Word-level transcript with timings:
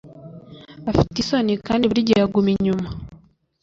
afite 0.89 1.15
isoni 1.19 1.53
kandi 1.67 1.87
buri 1.89 2.07
gihe 2.07 2.19
aguma 2.25 2.49
inyuma. 2.55 2.87